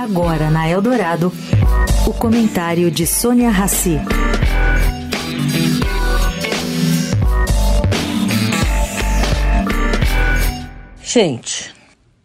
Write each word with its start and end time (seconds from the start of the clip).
Agora 0.00 0.48
na 0.48 0.66
Eldorado, 0.66 1.30
o 2.06 2.12
comentário 2.14 2.90
de 2.90 3.06
Sônia 3.06 3.50
Rassi. 3.50 3.98
Gente, 11.02 11.74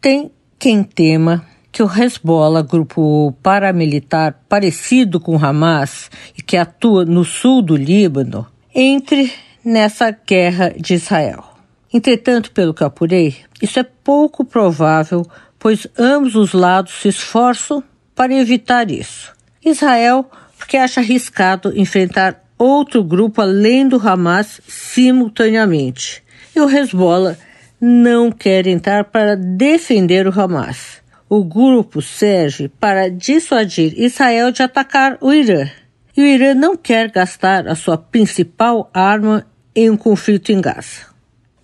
tem 0.00 0.30
quem 0.58 0.82
tema 0.82 1.44
que 1.70 1.82
o 1.82 1.86
Hezbollah, 1.86 2.62
grupo 2.62 3.36
paramilitar 3.42 4.40
parecido 4.48 5.20
com 5.20 5.36
o 5.36 5.44
Hamas 5.44 6.10
e 6.34 6.40
que 6.40 6.56
atua 6.56 7.04
no 7.04 7.26
sul 7.26 7.60
do 7.60 7.76
Líbano, 7.76 8.46
entre 8.74 9.30
nessa 9.62 10.10
guerra 10.26 10.70
de 10.70 10.94
Israel. 10.94 11.44
Entretanto, 11.92 12.52
pelo 12.52 12.72
que 12.72 12.82
apurei, 12.82 13.36
isso 13.60 13.78
é 13.78 13.82
pouco 13.82 14.46
provável 14.46 15.26
pois 15.66 15.84
ambos 15.98 16.36
os 16.36 16.52
lados 16.52 16.92
se 16.92 17.08
esforçam 17.08 17.82
para 18.14 18.32
evitar 18.32 18.88
isso. 18.88 19.32
Israel, 19.64 20.30
porque 20.56 20.76
acha 20.76 21.00
arriscado 21.00 21.76
enfrentar 21.76 22.40
outro 22.56 23.02
grupo 23.02 23.40
além 23.40 23.88
do 23.88 23.96
Hamas 23.96 24.60
simultaneamente. 24.68 26.22
E 26.54 26.60
o 26.60 26.70
Hezbollah 26.70 27.36
não 27.80 28.30
quer 28.30 28.68
entrar 28.68 29.06
para 29.06 29.34
defender 29.34 30.28
o 30.28 30.40
Hamas. 30.40 31.02
O 31.28 31.42
grupo 31.42 32.00
serve 32.00 32.68
para 32.68 33.10
dissuadir 33.10 33.92
Israel 34.00 34.52
de 34.52 34.62
atacar 34.62 35.18
o 35.20 35.32
Irã. 35.32 35.68
E 36.16 36.22
o 36.22 36.26
Irã 36.26 36.54
não 36.54 36.76
quer 36.76 37.10
gastar 37.10 37.66
a 37.66 37.74
sua 37.74 37.98
principal 37.98 38.88
arma 38.94 39.44
em 39.74 39.90
um 39.90 39.96
conflito 39.96 40.52
em 40.52 40.60
Gaza. 40.60 41.06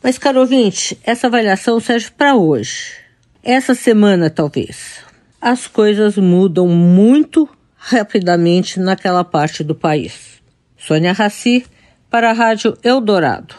Mas, 0.02 0.18
caro 0.18 0.40
ouvinte, 0.40 0.98
essa 1.04 1.28
avaliação 1.28 1.78
serve 1.78 2.10
para 2.10 2.34
hoje. 2.34 3.01
Essa 3.44 3.74
semana, 3.74 4.30
talvez. 4.30 5.00
As 5.40 5.66
coisas 5.66 6.16
mudam 6.16 6.68
muito 6.68 7.48
rapidamente 7.76 8.78
naquela 8.78 9.24
parte 9.24 9.64
do 9.64 9.74
país. 9.74 10.40
Sônia 10.76 11.12
Raci, 11.12 11.66
para 12.08 12.30
a 12.30 12.32
Rádio 12.32 12.78
Eldorado. 12.84 13.56